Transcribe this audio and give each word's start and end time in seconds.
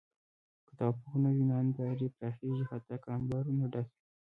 که 0.65 0.71
توافق 0.79 1.13
نه 1.23 1.29
وي، 1.35 1.43
ناندرۍ 1.49 2.07
پراخېږي 2.15 2.65
حتی 2.71 2.95
که 3.03 3.07
انبارونه 3.17 3.65
ډک 3.73 3.87
وي. 3.93 3.99